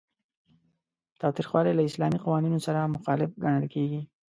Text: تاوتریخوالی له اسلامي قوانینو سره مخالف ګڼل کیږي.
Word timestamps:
تاوتریخوالی 1.19 1.73
له 1.77 1.83
اسلامي 1.89 2.19
قوانینو 2.25 2.59
سره 2.67 2.91
مخالف 2.95 3.31
ګڼل 3.43 3.65
کیږي. 3.73 4.01